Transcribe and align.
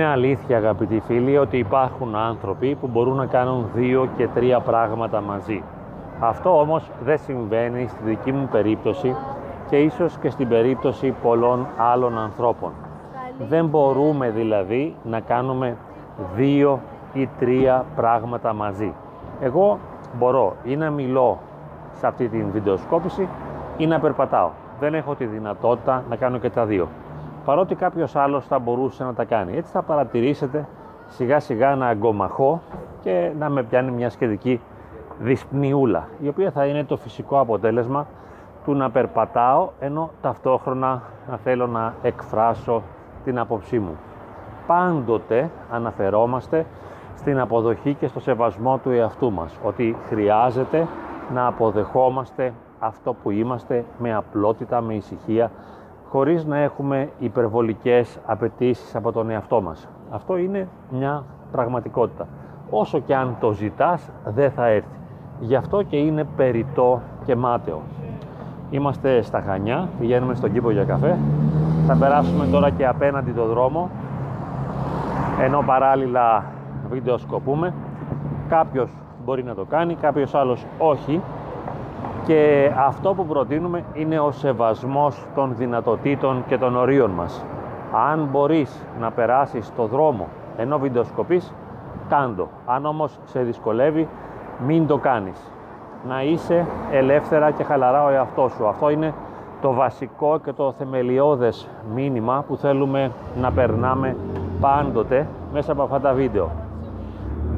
Είναι 0.00 0.08
αλήθεια 0.08 0.56
αγαπητοί 0.56 1.00
φίλοι 1.06 1.38
ότι 1.38 1.58
υπάρχουν 1.58 2.14
άνθρωποι 2.14 2.74
που 2.74 2.86
μπορούν 2.86 3.16
να 3.16 3.26
κάνουν 3.26 3.70
δύο 3.74 4.08
και 4.16 4.28
τρία 4.28 4.60
πράγματα 4.60 5.20
μαζί. 5.20 5.62
Αυτό 6.20 6.60
όμως 6.60 6.90
δεν 7.04 7.18
συμβαίνει 7.18 7.86
στη 7.88 8.02
δική 8.04 8.32
μου 8.32 8.48
περίπτωση 8.50 9.16
και 9.68 9.76
ίσως 9.76 10.16
και 10.18 10.30
στην 10.30 10.48
περίπτωση 10.48 11.14
πολλών 11.22 11.66
άλλων 11.76 12.18
ανθρώπων. 12.18 12.72
Δεν 13.48 13.66
μπορούμε 13.66 14.30
δηλαδή 14.30 14.94
να 15.04 15.20
κάνουμε 15.20 15.76
δύο 16.36 16.80
ή 17.12 17.28
τρία 17.38 17.84
πράγματα 17.96 18.52
μαζί. 18.52 18.92
Εγώ 19.40 19.78
μπορώ 20.18 20.54
ή 20.64 20.76
να 20.76 20.90
μιλώ 20.90 21.38
σε 21.92 22.06
αυτή 22.06 22.28
την 22.28 22.50
βιντεοσκόπηση 22.52 23.28
ή 23.76 23.86
να 23.86 24.00
περπατάω. 24.00 24.50
Δεν 24.80 24.94
έχω 24.94 25.14
τη 25.14 25.24
δυνατότητα 25.24 26.04
να 26.08 26.16
κάνω 26.16 26.38
και 26.38 26.50
τα 26.50 26.64
δύο. 26.64 26.88
Παρότι 27.44 27.74
κάποιος 27.74 28.16
άλλος 28.16 28.46
θα 28.46 28.58
μπορούσε 28.58 29.04
να 29.04 29.14
τα 29.14 29.24
κάνει. 29.24 29.56
Έτσι 29.56 29.72
θα 29.72 29.82
παρατηρήσετε 29.82 30.66
σιγά 31.08 31.40
σιγά 31.40 31.76
να 31.76 31.86
αγκομαχώ 31.86 32.60
και 33.00 33.32
να 33.38 33.48
με 33.48 33.62
πιάνει 33.62 33.90
μια 33.90 34.10
σχετική 34.10 34.60
δυσπνιούλα, 35.18 36.08
η 36.20 36.28
οποία 36.28 36.50
θα 36.50 36.66
είναι 36.66 36.84
το 36.84 36.96
φυσικό 36.96 37.38
αποτέλεσμα 37.38 38.06
του 38.64 38.74
να 38.74 38.90
περπατάω 38.90 39.68
ενώ 39.80 40.10
ταυτόχρονα 40.20 41.02
να 41.30 41.36
θέλω 41.36 41.66
να 41.66 41.94
εκφράσω 42.02 42.82
την 43.24 43.38
άποψή 43.38 43.78
μου. 43.78 43.96
Πάντοτε 44.66 45.50
αναφερόμαστε 45.70 46.66
στην 47.16 47.40
αποδοχή 47.40 47.94
και 47.94 48.06
στο 48.06 48.20
σεβασμό 48.20 48.78
του 48.78 48.90
εαυτού 48.90 49.32
μας, 49.32 49.58
ότι 49.62 49.96
χρειάζεται 50.08 50.86
να 51.34 51.46
αποδεχόμαστε 51.46 52.52
αυτό 52.78 53.12
που 53.12 53.30
είμαστε 53.30 53.84
με 53.98 54.14
απλότητα, 54.14 54.80
με 54.80 54.94
ησυχία, 54.94 55.50
χωρίς 56.10 56.44
να 56.44 56.58
έχουμε 56.58 57.08
υπερβολικές 57.18 58.18
απαιτήσεις 58.26 58.96
από 58.96 59.12
τον 59.12 59.30
εαυτό 59.30 59.60
μας. 59.60 59.88
Αυτό 60.10 60.36
είναι 60.36 60.68
μια 60.90 61.24
πραγματικότητα. 61.52 62.26
Όσο 62.70 62.98
και 62.98 63.14
αν 63.14 63.36
το 63.40 63.52
ζητάς, 63.52 64.10
δεν 64.24 64.50
θα 64.50 64.66
έρθει. 64.66 64.98
Γι' 65.40 65.54
αυτό 65.56 65.82
και 65.82 65.96
είναι 65.96 66.24
περιττό 66.36 67.00
και 67.24 67.36
μάταιο. 67.36 67.80
Είμαστε 68.70 69.22
στα 69.22 69.40
Χανιά, 69.40 69.88
πηγαίνουμε 69.98 70.34
στον 70.34 70.52
κήπο 70.52 70.70
για 70.70 70.84
καφέ. 70.84 71.18
Θα 71.86 71.96
περάσουμε 71.96 72.46
τώρα 72.46 72.70
και 72.70 72.86
απέναντι 72.86 73.30
το 73.30 73.46
δρόμο, 73.46 73.90
ενώ 75.40 75.62
παράλληλα 75.66 76.44
βιντεοσκοπούμε. 76.90 77.74
Κάποιος 78.48 78.90
μπορεί 79.24 79.44
να 79.44 79.54
το 79.54 79.64
κάνει, 79.64 79.94
κάποιος 79.94 80.34
άλλος 80.34 80.66
όχι. 80.78 81.20
Και 82.26 82.72
αυτό 82.76 83.14
που 83.14 83.26
προτείνουμε 83.26 83.84
είναι 83.94 84.20
ο 84.20 84.30
σεβασμός 84.30 85.26
των 85.34 85.54
δυνατοτήτων 85.56 86.44
και 86.46 86.58
των 86.58 86.76
ορίων 86.76 87.10
μας. 87.10 87.44
Αν 88.10 88.28
μπορείς 88.30 88.84
να 89.00 89.10
περάσεις 89.10 89.72
το 89.76 89.86
δρόμο 89.86 90.28
ενώ 90.56 90.78
βιντεοσκοπείς, 90.78 91.52
κάντο. 92.08 92.48
Αν 92.66 92.86
όμως 92.86 93.18
σε 93.24 93.40
δυσκολεύει, 93.40 94.08
μην 94.66 94.86
το 94.86 94.96
κάνεις. 94.98 95.50
Να 96.08 96.22
είσαι 96.22 96.66
ελεύθερα 96.90 97.50
και 97.50 97.62
χαλαρά 97.62 98.04
ο 98.04 98.08
εαυτός 98.08 98.52
σου. 98.52 98.66
Αυτό 98.66 98.90
είναι 98.90 99.14
το 99.60 99.72
βασικό 99.72 100.38
και 100.44 100.52
το 100.52 100.72
θεμελιώδες 100.72 101.68
μήνυμα 101.94 102.44
που 102.48 102.56
θέλουμε 102.56 103.10
να 103.40 103.50
περνάμε 103.50 104.16
πάντοτε 104.60 105.26
μέσα 105.52 105.72
από 105.72 105.82
αυτά 105.82 106.00
τα 106.00 106.12
βίντεο. 106.12 106.50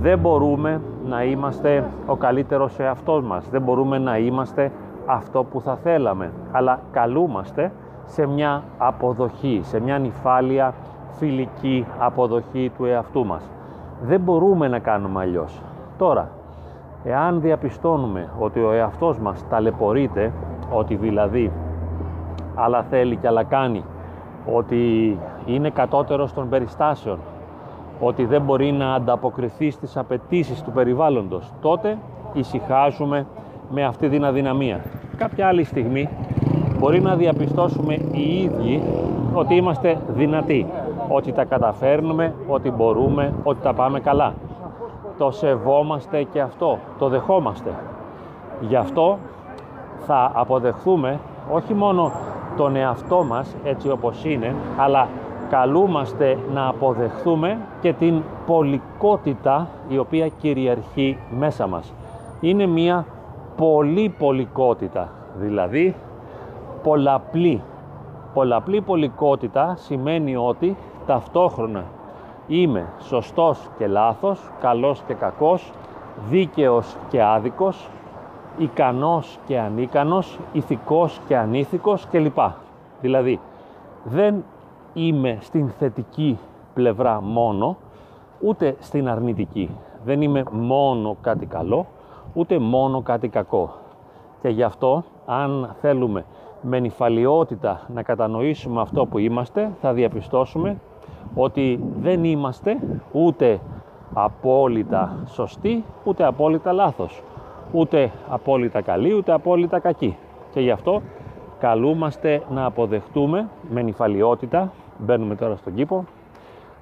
Δεν 0.01 0.19
μπορούμε 0.19 0.81
να 1.07 1.25
είμαστε 1.25 1.85
ο 2.07 2.17
καλύτερος 2.17 2.79
εαυτός 2.79 3.23
μας. 3.23 3.49
Δεν 3.49 3.63
μπορούμε 3.63 3.99
να 3.99 4.19
είμαστε 4.19 4.73
αυτό 5.07 5.45
που 5.45 5.61
θα 5.61 5.77
θέλαμε. 5.77 6.33
Αλλά 6.53 6.81
καλούμαστε 6.93 7.73
σε 8.05 8.27
μια 8.27 8.63
αποδοχή, 8.79 9.61
σε 9.65 9.81
μια 9.81 9.99
νυφάλια 9.99 10.75
φιλική 11.19 11.87
αποδοχή 11.99 12.73
του 12.77 12.85
εαυτού 12.85 13.27
μας. 13.27 13.51
Δεν 14.03 14.21
μπορούμε 14.21 14.69
να 14.69 14.79
κάνουμε 14.79 15.21
αλλιώς. 15.21 15.61
Τώρα, 15.99 16.29
εάν 17.05 17.41
διαπιστώνουμε 17.41 18.29
ότι 18.39 18.61
ο 18.61 18.73
εαυτός 18.73 19.19
μας 19.19 19.45
ταλαιπωρείται, 19.49 20.33
ότι 20.73 20.95
δηλαδή 20.95 21.53
άλλα 22.55 22.83
θέλει 22.83 23.17
και 23.17 23.27
άλλα 23.27 23.43
κάνει, 23.45 23.85
ότι 24.55 25.19
είναι 25.47 25.71
κατώτερος 25.71 26.33
των 26.33 26.49
περιστάσεων, 26.49 27.19
ότι 28.05 28.25
δεν 28.25 28.43
μπορεί 28.43 28.73
να 28.73 28.95
ανταποκριθεί 28.95 29.71
στις 29.71 29.97
απαιτήσεις 29.97 30.63
του 30.63 30.71
περιβάλλοντος, 30.71 31.53
τότε 31.61 31.99
ησυχάζουμε 32.33 33.27
με 33.71 33.85
αυτή 33.85 34.09
την 34.09 34.25
αδυναμία. 34.25 34.81
Κάποια 35.17 35.47
άλλη 35.47 35.65
στιγμή 35.65 36.09
μπορεί 36.79 37.01
να 37.01 37.15
διαπιστώσουμε 37.15 37.95
οι 37.95 38.43
ίδιοι 38.43 38.83
ότι 39.35 39.55
είμαστε 39.55 39.99
δυνατοί, 40.09 40.67
ότι 41.09 41.33
τα 41.33 41.45
καταφέρνουμε, 41.45 42.35
ότι 42.49 42.71
μπορούμε, 42.71 43.35
ότι 43.43 43.61
τα 43.63 43.75
πάμε 43.75 44.01
καλά. 44.01 44.35
Το 45.19 45.31
σεβόμαστε 45.31 46.23
και 46.23 46.41
αυτό, 46.41 46.79
το 46.99 47.09
δεχόμαστε. 47.09 47.71
Γι' 48.61 48.77
αυτό 48.77 49.19
θα 50.07 50.31
αποδεχθούμε 50.35 51.19
όχι 51.53 51.75
μόνο 51.75 52.13
τον 52.57 52.77
εαυτό 52.77 53.25
μας 53.25 53.57
έτσι 53.65 53.91
όπως 53.91 54.25
είναι, 54.25 54.55
αλλά 54.77 55.09
καλούμαστε 55.53 56.39
να 56.53 56.67
αποδεχθούμε 56.69 57.59
και 57.81 57.93
την 57.93 58.23
πολικότητα 58.47 59.69
η 59.89 59.99
οποία 59.99 60.29
κυριαρχεί 60.29 61.19
μέσα 61.31 61.67
μας. 61.67 61.93
Είναι 62.41 62.67
μια 62.67 63.07
πολύ 63.57 64.15
πολικότητα, 64.19 65.09
δηλαδή 65.37 65.95
πολλαπλή. 66.83 67.63
Πολλαπλή 68.35 68.81
πολικότητα 68.81 69.75
σημαίνει 69.77 70.37
ότι 70.37 70.77
ταυτόχρονα 71.07 71.85
είμαι 72.47 72.87
σωστός 73.01 73.69
και 73.79 73.87
λάθος, 73.87 74.41
καλός 74.61 75.03
και 75.07 75.15
κακός, 75.15 75.73
δίκαιος 76.29 76.97
και 77.09 77.23
άδικος, 77.23 77.89
ικανός 78.59 79.39
και 79.47 79.59
ανίκανος, 79.59 80.39
ηθικός 80.53 81.21
και 81.29 81.37
ανήθικος 81.37 82.07
κλπ. 82.11 82.39
Δηλαδή, 83.01 83.41
δεν 84.05 84.45
είμαι 84.95 85.39
στην 85.41 85.69
θετική 85.69 86.39
πλευρά 86.75 87.21
μόνο, 87.21 87.77
ούτε 88.41 88.77
στην 88.79 89.09
αρνητική. 89.09 89.71
Δεν 90.05 90.23
είμαι 90.23 90.43
μόνο 90.51 91.17
κάτι 91.21 91.47
καλό, 91.47 91.87
ούτε 92.33 92.59
μόνο 92.59 93.03
κάτι 93.03 93.29
κακό. 93.29 93.75
Και 94.41 94.49
γι' 94.49 94.63
αυτό, 94.63 95.05
αν 95.27 95.75
θέλουμε 95.81 96.25
με 96.63 96.79
νυφαλιότητα 96.79 97.81
να 97.95 98.03
κατανοήσουμε 98.03 98.81
αυτό 98.81 99.07
που 99.07 99.19
είμαστε, 99.19 99.73
θα 99.81 99.93
διαπιστώσουμε 99.93 100.81
ότι 101.35 101.85
δεν 102.01 102.25
είμαστε 102.25 102.79
ούτε 103.13 103.61
απόλυτα 104.15 105.17
σωστοί, 105.27 105.85
ούτε 106.05 106.25
απόλυτα 106.25 106.73
λάθος, 106.73 107.23
ούτε 107.73 108.11
απόλυτα 108.29 108.81
καλοί, 108.81 109.15
ούτε 109.15 109.33
απόλυτα 109.33 109.79
κακοί. 109.79 110.17
Και 110.53 110.61
γι' 110.61 110.71
αυτό 110.71 111.03
καλούμαστε 111.59 112.43
να 112.51 112.65
αποδεχτούμε 112.65 113.49
με 113.71 113.83
νυφαλιότητα 113.83 114.73
μπαίνουμε 115.03 115.35
τώρα 115.35 115.57
στον 115.57 115.75
κήπο, 115.75 116.05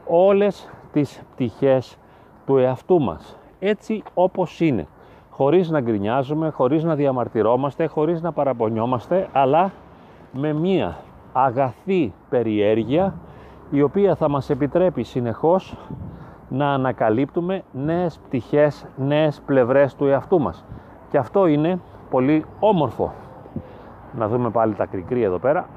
όλες 0.06 0.70
τις 0.92 1.22
πτυχές 1.34 1.98
του 2.46 2.56
εαυτού 2.56 3.00
μας, 3.00 3.38
έτσι 3.58 4.02
όπως 4.14 4.60
είναι, 4.60 4.86
χωρίς 5.30 5.70
να 5.70 5.80
γκρινιάζουμε, 5.80 6.50
χωρίς 6.50 6.84
να 6.84 6.94
διαμαρτυρόμαστε, 6.94 7.86
χωρίς 7.86 8.22
να 8.22 8.32
παραπονιόμαστε, 8.32 9.28
αλλά 9.32 9.72
με 10.32 10.52
μία 10.52 10.96
αγαθή 11.32 12.12
περιέργεια, 12.28 13.14
η 13.70 13.82
οποία 13.82 14.14
θα 14.14 14.28
μας 14.28 14.50
επιτρέπει 14.50 15.02
συνεχώς 15.02 15.76
να 16.48 16.72
ανακαλύπτουμε 16.72 17.62
νέες 17.72 18.18
πτυχές, 18.18 18.86
νέες 18.96 19.40
πλευρές 19.46 19.94
του 19.94 20.06
εαυτού 20.06 20.40
μας. 20.40 20.64
Και 21.10 21.18
αυτό 21.18 21.46
είναι 21.46 21.80
πολύ 22.10 22.44
όμορφο. 22.60 23.12
Να 24.16 24.28
δούμε 24.28 24.50
πάλι 24.50 24.74
τα 24.74 24.86
κρικρή 24.86 25.22
εδώ 25.22 25.38
πέρα 25.38 25.68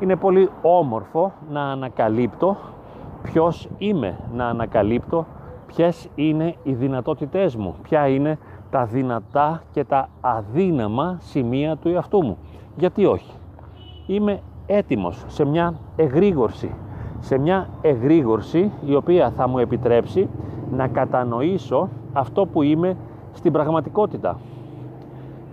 είναι 0.00 0.16
πολύ 0.16 0.48
όμορφο 0.62 1.32
να 1.50 1.62
ανακαλύπτω 1.62 2.56
ποιος 3.22 3.68
είμαι, 3.78 4.18
να 4.34 4.46
ανακαλύπτω 4.46 5.26
ποιες 5.66 6.08
είναι 6.14 6.54
οι 6.62 6.72
δυνατότητές 6.72 7.56
μου, 7.56 7.74
ποια 7.82 8.08
είναι 8.08 8.38
τα 8.70 8.84
δυνατά 8.84 9.62
και 9.72 9.84
τα 9.84 10.08
αδύναμα 10.20 11.16
σημεία 11.20 11.76
του 11.76 11.88
εαυτού 11.88 12.24
μου. 12.24 12.36
Γιατί 12.76 13.06
όχι; 13.06 13.32
Είμαι 14.06 14.40
έτοιμος 14.66 15.24
σε 15.26 15.44
μια 15.44 15.74
εγρήγορση, 15.96 16.74
σε 17.20 17.38
μια 17.38 17.68
εγρήγορση 17.80 18.70
η 18.86 18.94
οποία 18.94 19.30
θα 19.30 19.48
μου 19.48 19.58
επιτρέψει 19.58 20.28
να 20.70 20.88
κατανοήσω 20.88 21.88
αυτό 22.12 22.46
που 22.46 22.62
είμαι 22.62 22.96
στην 23.32 23.52
πραγματικότητα. 23.52 24.38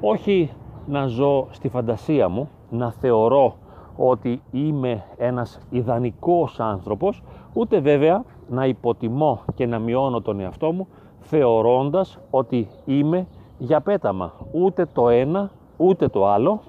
Όχι 0.01 0.51
να 0.87 1.05
ζω 1.05 1.47
στη 1.49 1.69
φαντασία 1.69 2.29
μου, 2.29 2.49
να 2.69 2.91
θεωρώ 2.91 3.55
ότι 4.01 4.41
είμαι 4.51 5.03
ένας 5.17 5.59
ιδανικός 5.69 6.59
άνθρωπος, 6.59 7.23
ούτε 7.53 7.79
βέβαια 7.79 8.23
να 8.49 8.65
υποτιμώ 8.65 9.41
και 9.55 9.65
να 9.65 9.79
μειώνω 9.79 10.21
τον 10.21 10.39
εαυτό 10.39 10.71
μου, 10.71 10.87
θεωρώντας 11.19 12.19
ότι 12.29 12.67
είμαι 12.85 13.27
για 13.57 13.81
πέταμα. 13.81 14.33
Ούτε 14.51 14.85
το 14.93 15.09
ένα, 15.09 15.51
ούτε 15.77 16.07
το 16.07 16.27
άλλο, 16.27 16.61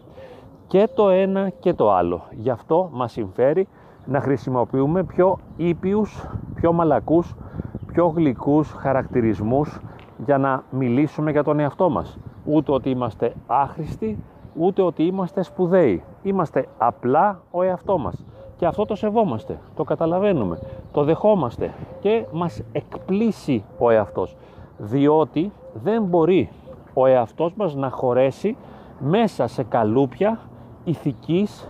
και 0.66 0.88
το 0.94 1.08
ένα 1.08 1.48
και 1.48 1.74
το 1.74 1.92
άλλο. 1.92 2.22
Γι' 2.30 2.50
αυτό 2.50 2.88
μας 2.92 3.12
συμφέρει 3.12 3.68
να 4.06 4.20
χρησιμοποιούμε 4.20 5.04
πιο 5.04 5.38
ήπιους 5.56 6.24
πιο 6.60 6.72
μαλακούς, 6.72 7.34
πιο 7.86 8.06
γλυκούς 8.06 8.72
χαρακτηρισμούς 8.72 9.80
για 10.24 10.38
να 10.38 10.62
μιλήσουμε 10.70 11.30
για 11.30 11.44
τον 11.44 11.58
εαυτό 11.58 11.90
μας. 11.90 12.18
Ούτε 12.44 12.72
ότι 12.72 12.90
είμαστε 12.90 13.34
άχρηστοι, 13.46 14.18
ούτε 14.54 14.82
ότι 14.82 15.02
είμαστε 15.02 15.42
σπουδαίοι. 15.42 16.02
Είμαστε 16.22 16.66
απλά 16.78 17.40
ο 17.50 17.62
εαυτό 17.62 17.98
μας. 17.98 18.24
Και 18.56 18.66
αυτό 18.66 18.84
το 18.84 18.94
σεβόμαστε, 18.94 19.58
το 19.76 19.84
καταλαβαίνουμε, 19.84 20.58
το 20.92 21.04
δεχόμαστε 21.04 21.74
και 22.00 22.24
μας 22.32 22.62
εκπλήσει 22.72 23.64
ο 23.78 23.90
εαυτός. 23.90 24.36
Διότι 24.78 25.52
δεν 25.74 26.02
μπορεί 26.02 26.48
ο 26.94 27.06
εαυτός 27.06 27.54
μας 27.54 27.74
να 27.74 27.90
χωρέσει 27.90 28.56
μέσα 28.98 29.46
σε 29.46 29.62
καλούπια 29.62 30.38
ηθικής, 30.84 31.68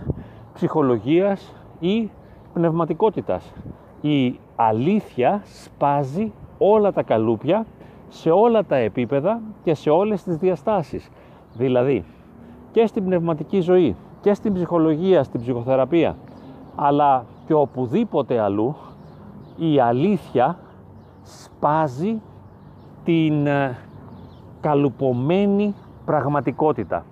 ψυχολογίας 0.53 1.55
ή 1.79 2.09
πνευματικότητας. 2.53 3.53
Η 4.01 4.39
αλήθεια 4.55 5.41
σπάζει 5.43 6.31
όλα 6.57 6.91
τα 6.91 7.03
καλούπια 7.03 7.65
σε 8.09 8.29
όλα 8.29 8.65
τα 8.65 8.75
επίπεδα 8.75 9.41
και 9.63 9.73
σε 9.73 9.89
όλες 9.89 10.23
τις 10.23 10.37
διαστάσεις. 10.37 11.09
Δηλαδή 11.53 12.05
και 12.71 12.85
στην 12.85 13.05
πνευματική 13.05 13.59
ζωή 13.59 13.95
και 14.21 14.33
στην 14.33 14.53
ψυχολογία, 14.53 15.23
στην 15.23 15.41
ψυχοθεραπεία 15.41 16.15
αλλά 16.75 17.25
και 17.47 17.53
οπουδήποτε 17.53 18.39
αλλού 18.39 18.75
η 19.57 19.79
αλήθεια 19.79 20.57
σπάζει 21.23 22.21
την 23.03 23.47
ε, 23.47 23.77
καλουπωμένη 24.61 25.75
πραγματικότητα. 26.05 27.05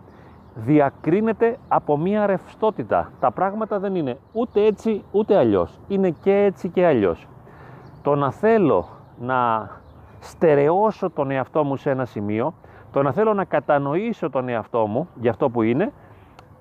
Διακρίνεται 0.56 1.58
από 1.68 1.98
μία 1.98 2.26
ρευστότητα. 2.26 3.12
Τα 3.20 3.32
πράγματα 3.32 3.80
δεν 3.80 3.96
είναι 3.96 4.18
ούτε 4.34 4.66
έτσι 4.66 5.04
ούτε 5.12 5.38
αλλιώς. 5.38 5.80
Είναι 5.88 6.10
και 6.10 6.34
έτσι 6.34 6.70
και 6.70 6.86
αλλιώς. 6.86 7.28
Το 8.04 8.16
να 8.16 8.32
θέλω 8.32 8.86
να 9.20 9.70
στερεώσω 10.20 11.10
τον 11.10 11.32
εαυτό 11.32 11.64
μου 11.64 11.76
σε 11.76 11.90
ένα 11.90 12.06
σημείο, 12.06 12.54
το 12.92 13.02
να 13.02 13.12
θέλω 13.12 13.34
να 13.34 13.44
κατανοήσω 13.44 14.30
τον 14.30 14.50
εαυτό 14.50 14.88
μου 14.88 15.08
για 15.22 15.32
αυτό 15.32 15.50
που 15.50 15.62
είναι, 15.62 15.94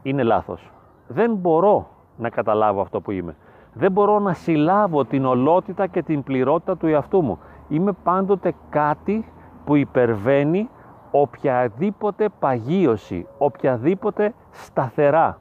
είναι 0.02 0.22
λάθος. 0.22 0.70
Δεν 1.08 1.34
μπορώ 1.34 1.88
να 2.16 2.28
καταλάβω 2.28 2.80
αυτό 2.80 3.00
που 3.00 3.10
είμαι. 3.10 3.36
Δεν 3.72 3.92
μπορώ 3.92 4.18
να 4.18 4.32
συλλάβω 4.32 5.04
την 5.04 5.24
ολότητα 5.24 5.86
και 5.86 6.02
την 6.02 6.22
πληρότητα 6.22 6.76
του 6.76 6.86
εαυτού 6.86 7.22
μου. 7.22 7.38
Είμαι 7.68 7.92
πάντοτε 7.92 8.54
κάτι 8.70 9.32
που 9.64 9.74
υπερβαίνει 9.74 10.68
οποιαδήποτε 11.10 12.28
παγίωση, 12.38 13.26
οποιαδήποτε 13.38 14.34
σταθερά. 14.50 15.38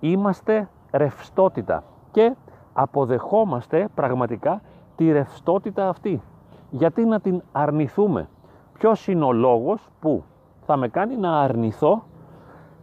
Είμαστε 0.00 0.68
ρευστότητα 0.90 1.82
και 2.10 2.34
αποδεχόμαστε 2.72 3.88
πραγματικά 3.94 4.60
τη 4.96 5.12
ρευστότητα 5.12 5.88
αυτή. 5.88 6.22
Γιατί 6.70 7.04
να 7.04 7.20
την 7.20 7.42
αρνηθούμε; 7.52 8.28
Ποιος 8.72 9.08
είναι 9.08 9.24
ο 9.24 9.32
λόγος 9.32 9.88
που 10.00 10.22
θα 10.66 10.76
με 10.76 10.88
κάνει 10.88 11.16
να 11.16 11.40
αρνηθώ 11.40 12.02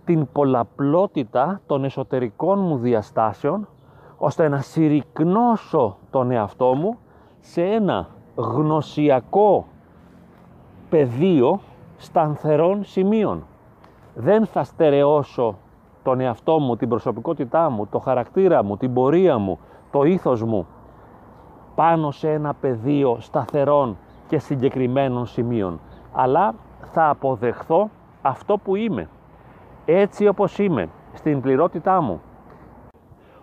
την 0.10 0.28
πολλαπλότητα 0.32 1.62
των 1.66 1.84
εσωτερικών 1.84 2.60
μου 2.60 2.78
διαστάσεων 2.78 3.68
ώστε 4.18 4.48
να 4.48 4.62
συρρυκνώσω 4.62 5.98
τον 6.10 6.32
εαυτό 6.32 6.74
μου 6.74 6.98
σε 7.40 7.62
ένα 7.62 8.08
γνωσιακό 8.36 9.66
πεδίο 10.90 11.60
στανθερών 11.98 12.84
σημείων. 12.84 13.46
Δεν 14.16 14.46
θα 14.46 14.64
στερεώσω 14.64 15.56
τον 16.04 16.20
εαυτό 16.20 16.60
μου, 16.60 16.76
την 16.76 16.90
προσωπικότητά 16.90 17.70
μου, 17.70 17.88
το 17.88 18.00
χαρακτήρα 18.00 18.64
μου, 18.64 18.78
την 18.78 18.94
πορεία 18.94 19.38
μου, 19.38 19.60
το 19.92 20.04
ήθος 20.04 20.44
μου 20.44 20.68
πάνω 21.76 22.12
σε 22.12 22.32
ένα 22.32 22.54
πεδίο 22.54 23.18
σταθερών 23.20 23.98
και 24.28 24.40
συγκεκριμένων 24.40 25.26
σημείων. 25.26 25.80
Αλλά 26.14 26.56
θα 26.92 27.10
αποδεχθώ 27.10 27.90
αυτό 28.22 28.58
που 28.58 28.76
είμαι. 28.76 29.10
Έτσι 29.92 30.28
όπως 30.28 30.58
είμαι, 30.58 30.90
στην 31.14 31.42
πληρότητά 31.42 32.02
μου. 32.02 32.22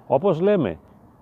Όπως 0.06 0.40
λέμε 0.40 0.78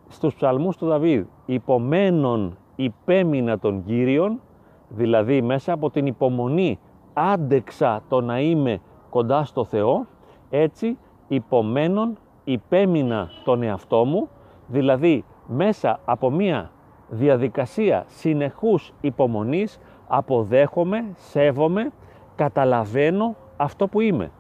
στους 0.08 0.34
ψαλμούς 0.34 0.76
του 0.76 0.86
Δαβίδ, 0.86 1.26
υπομένων 1.46 2.56
υπέμεινα 2.76 3.58
των 3.58 3.84
Κύριων, 3.84 4.40
δηλαδή 4.88 5.42
μέσα 5.42 5.72
από 5.72 5.90
την 5.90 6.06
υπομονή 6.06 6.78
άντεξα 7.12 8.02
το 8.08 8.20
να 8.20 8.40
είμαι 8.40 8.80
κοντά 9.10 9.44
στο 9.44 9.64
Θεό, 9.64 10.06
έτσι 10.50 10.98
υπομένων 11.28 12.18
υπέμεινα 12.44 13.30
τον 13.44 13.62
εαυτό 13.62 14.04
μου, 14.04 14.28
δηλαδή 14.66 15.24
μέσα 15.46 16.00
από 16.04 16.30
μία 16.30 16.70
διαδικασία 17.08 18.04
συνεχούς 18.06 18.92
υπομονής 19.00 19.80
αποδέχομαι, 20.06 21.04
σέβομαι, 21.14 21.90
καταλαβαίνω 22.34 23.36
αυτό 23.56 23.88
που 23.88 24.00
είμαι. 24.00 24.30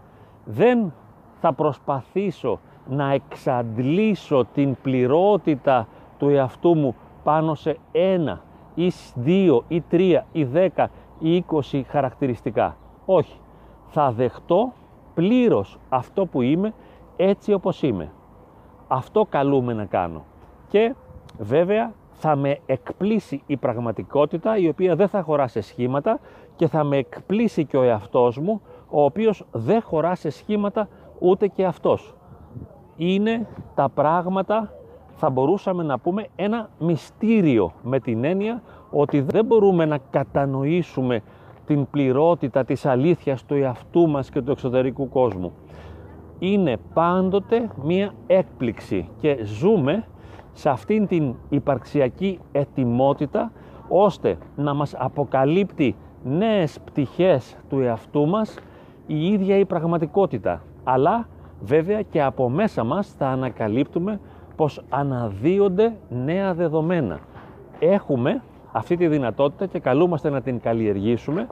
Δεν 0.44 0.92
θα 1.40 1.52
προσπαθήσω 1.52 2.60
να 2.88 3.12
εξαντλήσω 3.12 4.46
την 4.54 4.76
πληρότητα 4.82 5.88
του 6.18 6.28
εαυτού 6.28 6.76
μου 6.76 6.94
πάνω 7.22 7.54
σε 7.54 7.78
ένα 7.92 8.42
ή 8.74 8.92
δύο 9.14 9.64
ή 9.68 9.80
τρία 9.80 10.26
ή 10.32 10.44
δέκα 10.44 10.90
ή 11.18 11.36
είκοσι 11.36 11.86
χαρακτηριστικά. 11.88 12.76
Όχι. 13.06 13.38
Θα 13.86 14.12
δεχτώ 14.12 14.72
πλήρως 15.14 15.78
αυτό 15.88 16.26
που 16.26 16.42
είμαι 16.42 16.74
έτσι 17.16 17.52
όπως 17.52 17.82
είμαι. 17.82 18.12
Αυτό 18.88 19.26
καλούμε 19.28 19.72
να 19.72 19.84
κάνω. 19.84 20.24
Και 20.68 20.94
βέβαια 21.38 21.92
θα 22.12 22.36
με 22.36 22.58
εκπλήσει 22.66 23.42
η 23.46 23.56
πραγματικότητα 23.56 24.56
η 24.56 24.68
οποία 24.68 24.96
δεν 24.96 25.08
θα 25.08 25.22
χωρά 25.22 25.48
σε 25.48 25.60
σχήματα 25.60 26.20
και 26.56 26.66
θα 26.66 26.84
με 26.84 26.96
εκπλήσει 26.96 27.64
και 27.64 27.76
ο 27.76 27.82
εαυτός 27.82 28.38
μου 28.38 28.60
ο 28.88 29.04
οποίος 29.04 29.44
δεν 29.52 29.82
χωρά 29.82 30.14
σε 30.14 30.30
σχήματα 30.30 30.88
ούτε 31.18 31.46
και 31.46 31.64
αυτός. 31.64 32.14
Είναι 32.96 33.46
τα 33.74 33.88
πράγματα 33.88 34.72
θα 35.16 35.30
μπορούσαμε 35.30 35.82
να 35.82 35.98
πούμε 35.98 36.26
ένα 36.36 36.68
μυστήριο 36.78 37.72
με 37.82 38.00
την 38.00 38.24
έννοια 38.24 38.62
ότι 38.90 39.20
δεν 39.20 39.44
μπορούμε 39.44 39.84
να 39.84 39.98
κατανοήσουμε 40.10 41.22
την 41.66 41.86
πληρότητα 41.90 42.64
της 42.64 42.86
αλήθειας 42.86 43.44
του 43.44 43.54
εαυτού 43.54 44.08
μας 44.08 44.30
και 44.30 44.42
του 44.42 44.50
εξωτερικού 44.50 45.08
κόσμου. 45.08 45.52
Είναι 46.38 46.76
πάντοτε 46.94 47.70
μία 47.82 48.14
έκπληξη 48.26 49.08
και 49.20 49.38
ζούμε 49.44 50.04
σε 50.52 50.68
αυτήν 50.68 51.06
την 51.06 51.34
υπαρξιακή 51.48 52.38
ετοιμότητα 52.52 53.52
ώστε 53.88 54.38
να 54.56 54.74
μας 54.74 54.94
αποκαλύπτει 54.98 55.96
νέες 56.24 56.80
πτυχές 56.84 57.56
του 57.68 57.80
εαυτού 57.80 58.26
μας 58.26 58.58
η 59.06 59.26
ίδια 59.26 59.58
η 59.58 59.64
πραγματικότητα. 59.64 60.62
Αλλά 60.84 61.28
βέβαια 61.60 62.02
και 62.02 62.22
από 62.22 62.48
μέσα 62.48 62.84
μας 62.84 63.14
θα 63.18 63.28
ανακαλύπτουμε 63.28 64.20
πως 64.56 64.82
αναδύονται 64.88 65.96
νέα 66.08 66.54
δεδομένα. 66.54 67.18
Έχουμε 67.78 68.42
αυτή 68.72 68.96
τη 68.96 69.08
δυνατότητα 69.08 69.66
και 69.66 69.78
καλούμαστε 69.78 70.30
να 70.30 70.40
την 70.40 70.60
καλλιεργήσουμε 70.60 71.46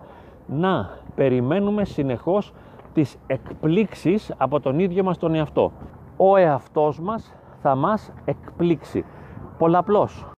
να 0.47 0.91
περιμένουμε 1.15 1.85
συνεχώς 1.85 2.53
τις 2.93 3.17
εκπλήξεις 3.27 4.35
από 4.37 4.61
τον 4.61 4.79
ίδιο 4.79 5.05
μας 5.05 5.19
τον 5.19 5.35
εαυτό. 5.35 5.73
Ο 6.17 6.37
εαυτός 6.37 7.01
μας 7.01 7.35
θα 7.63 7.75
μας 7.75 8.13
εκπλήξει 8.25 9.05
πολλαπλώς. 9.59 10.27